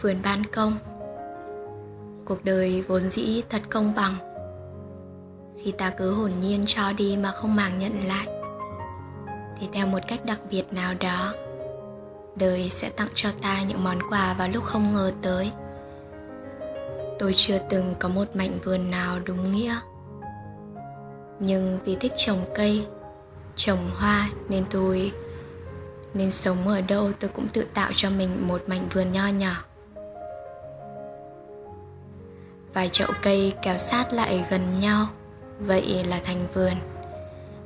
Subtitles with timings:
[0.00, 0.78] vườn ban công.
[2.24, 4.14] Cuộc đời vốn dĩ thật công bằng.
[5.62, 8.26] Khi ta cứ hồn nhiên cho đi mà không màng nhận lại,
[9.60, 11.34] thì theo một cách đặc biệt nào đó,
[12.36, 15.52] đời sẽ tặng cho ta những món quà vào lúc không ngờ tới.
[17.18, 19.76] Tôi chưa từng có một mảnh vườn nào đúng nghĩa.
[21.40, 22.86] Nhưng vì thích trồng cây,
[23.56, 25.12] trồng hoa nên tôi,
[26.14, 29.64] nên sống ở đâu tôi cũng tự tạo cho mình một mảnh vườn nho nhỏ
[32.74, 35.06] vài chậu cây kéo sát lại gần nhau,
[35.60, 36.72] vậy là thành vườn.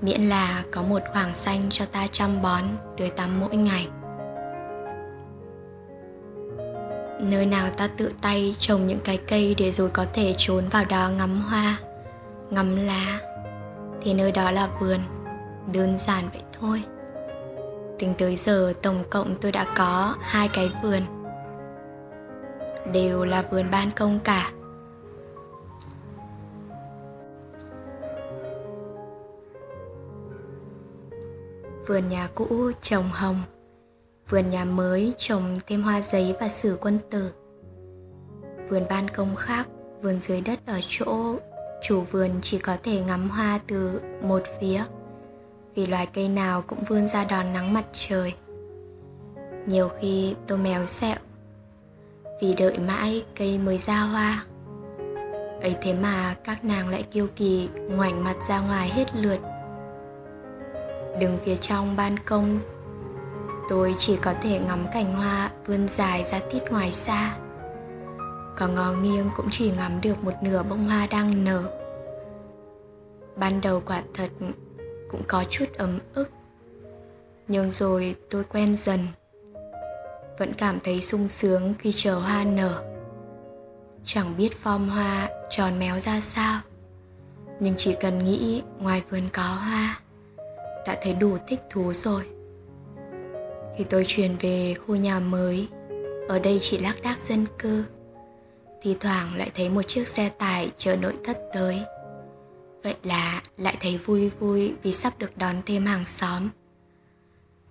[0.00, 2.64] Miễn là có một khoảng xanh cho ta chăm bón
[2.96, 3.88] tưới tắm mỗi ngày.
[7.20, 10.84] Nơi nào ta tự tay trồng những cái cây để rồi có thể trốn vào
[10.84, 11.76] đó ngắm hoa,
[12.50, 13.20] ngắm lá,
[14.02, 15.00] thì nơi đó là vườn,
[15.72, 16.82] đơn giản vậy thôi.
[17.98, 21.02] Tính tới giờ, tổng cộng tôi đã có hai cái vườn.
[22.92, 24.50] Đều là vườn ban công cả.
[31.86, 33.42] Vườn nhà cũ trồng hồng,
[34.28, 37.32] vườn nhà mới trồng thêm hoa giấy và sử quân tử,
[38.68, 39.68] vườn ban công khác,
[40.02, 41.36] vườn dưới đất ở chỗ
[41.82, 44.84] chủ vườn chỉ có thể ngắm hoa từ một phía,
[45.74, 48.34] vì loài cây nào cũng vươn ra đòn nắng mặt trời.
[49.66, 51.16] Nhiều khi tôi mèo sẹo,
[52.40, 54.44] vì đợi mãi cây mới ra hoa.
[55.62, 59.38] Ấy thế mà các nàng lại kiêu kỳ ngoảnh mặt ra ngoài hết lượt
[61.18, 62.60] đứng phía trong ban công,
[63.68, 67.36] tôi chỉ có thể ngắm cành hoa vươn dài ra tít ngoài xa.
[68.56, 71.62] Có ngó nghiêng cũng chỉ ngắm được một nửa bông hoa đang nở.
[73.36, 74.30] Ban đầu quả thật
[75.10, 76.28] cũng có chút ấm ức,
[77.48, 79.06] nhưng rồi tôi quen dần.
[80.38, 82.82] Vẫn cảm thấy sung sướng khi chờ hoa nở.
[84.04, 86.60] Chẳng biết form hoa tròn méo ra sao,
[87.60, 90.01] nhưng chỉ cần nghĩ ngoài vườn có hoa
[90.86, 92.22] đã thấy đủ thích thú rồi.
[93.78, 95.68] Khi tôi chuyển về khu nhà mới,
[96.28, 97.84] ở đây chỉ lác đác dân cư
[98.82, 101.82] thì thoảng lại thấy một chiếc xe tải chở nội thất tới.
[102.82, 106.48] Vậy là lại thấy vui vui vì sắp được đón thêm hàng xóm.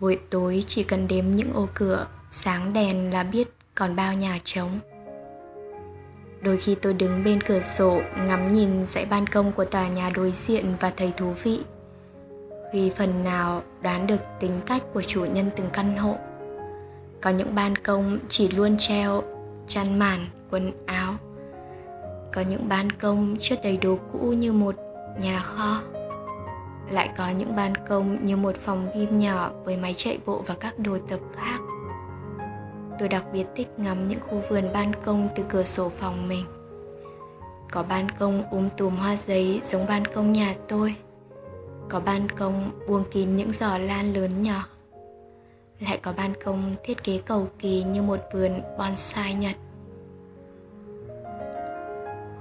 [0.00, 4.40] Buổi tối chỉ cần đếm những ô cửa, sáng đèn là biết còn bao nhà
[4.44, 4.80] trống.
[6.40, 10.10] Đôi khi tôi đứng bên cửa sổ ngắm nhìn dãy ban công của tòa nhà
[10.10, 11.60] đối diện và thấy thú vị
[12.72, 16.16] vì phần nào đoán được tính cách của chủ nhân từng căn hộ.
[17.20, 19.22] Có những ban công chỉ luôn treo
[19.68, 21.14] chăn màn, quần áo.
[22.34, 24.74] Có những ban công chất đầy đồ cũ như một
[25.20, 25.80] nhà kho.
[26.90, 30.54] Lại có những ban công như một phòng gym nhỏ với máy chạy bộ và
[30.60, 31.60] các đồ tập khác.
[32.98, 36.44] Tôi đặc biệt thích ngắm những khu vườn ban công từ cửa sổ phòng mình.
[37.70, 40.94] Có ban công um tùm hoa giấy giống ban công nhà tôi
[41.92, 44.66] có ban công buông kín những giỏ lan lớn nhỏ.
[45.80, 49.56] Lại có ban công thiết kế cầu kỳ như một vườn bonsai nhật.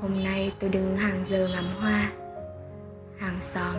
[0.00, 2.12] Hôm nay tôi đứng hàng giờ ngắm hoa,
[3.18, 3.76] hàng xóm.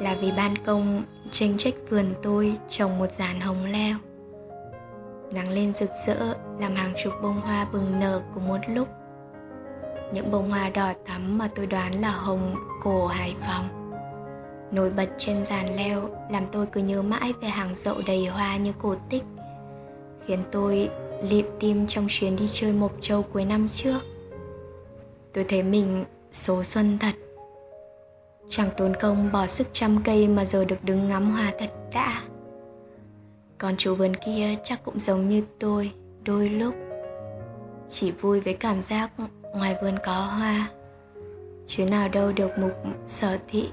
[0.00, 3.96] Là vì ban công tranh trách vườn tôi trồng một dàn hồng leo.
[5.32, 8.88] Nắng lên rực rỡ, làm hàng chục bông hoa bừng nở cùng một lúc
[10.12, 13.68] những bông hoa đỏ thắm mà tôi đoán là hồng cổ Hải Phòng.
[14.72, 18.56] Nổi bật trên giàn leo làm tôi cứ nhớ mãi về hàng dậu đầy hoa
[18.56, 19.24] như cổ tích,
[20.26, 20.88] khiến tôi
[21.22, 23.98] lịm tim trong chuyến đi chơi Mộc Châu cuối năm trước.
[25.32, 27.14] Tôi thấy mình số xuân thật.
[28.48, 32.22] Chẳng tốn công bỏ sức chăm cây mà giờ được đứng ngắm hoa thật đã.
[33.58, 35.92] Còn chủ vườn kia chắc cũng giống như tôi,
[36.24, 36.74] đôi lúc
[37.90, 39.10] chỉ vui với cảm giác
[39.54, 40.68] ngoài vườn có hoa,
[41.66, 42.72] chứ nào đâu được mục
[43.06, 43.70] sở thị.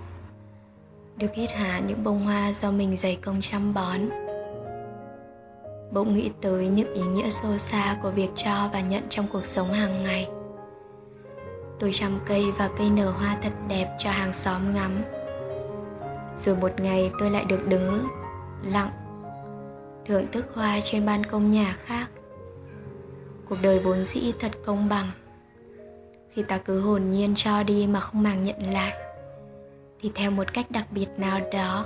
[1.17, 3.99] Được hít hà những bông hoa do mình dày công chăm bón?
[5.91, 9.45] Bỗng nghĩ tới những ý nghĩa sâu xa của việc cho và nhận trong cuộc
[9.45, 10.29] sống hàng ngày.
[11.79, 15.01] Tôi chăm cây và cây nở hoa thật đẹp cho hàng xóm ngắm.
[16.37, 18.07] Rồi một ngày tôi lại được đứng
[18.63, 18.89] lặng,
[20.05, 22.07] thưởng thức hoa trên ban công nhà khác.
[23.49, 25.07] Cuộc đời vốn dĩ thật công bằng
[26.33, 28.93] khi ta cứ hồn nhiên cho đi mà không màng nhận lại,
[29.99, 31.85] thì theo một cách đặc biệt nào đó,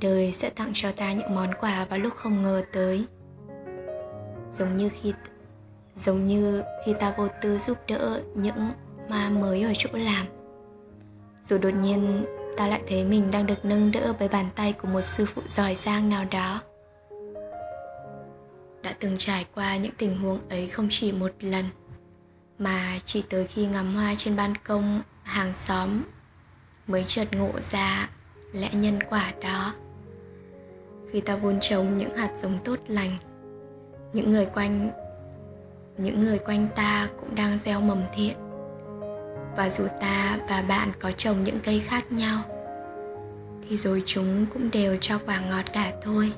[0.00, 3.04] đời sẽ tặng cho ta những món quà vào lúc không ngờ tới.
[4.58, 5.12] Giống như khi,
[5.96, 8.70] giống như khi ta vô tư giúp đỡ những
[9.08, 10.26] ma mới ở chỗ làm
[11.48, 12.24] rồi đột nhiên
[12.56, 15.42] ta lại thấy mình đang được nâng đỡ bởi bàn tay của một sư phụ
[15.48, 16.60] giỏi giang nào đó.
[18.82, 21.64] Đã từng trải qua những tình huống ấy không chỉ một lần
[22.58, 26.02] mà chỉ tới khi ngắm hoa trên ban công, hàng xóm
[26.86, 28.08] mới chợt ngộ ra
[28.52, 29.74] lẽ nhân quả đó.
[31.12, 33.16] Khi ta vun trồng những hạt giống tốt lành,
[34.12, 34.90] những người quanh,
[35.98, 38.34] những người quanh ta cũng đang gieo mầm thiện.
[39.56, 42.42] Và dù ta và bạn có trồng những cây khác nhau,
[43.68, 46.32] thì rồi chúng cũng đều cho quả ngọt cả thôi.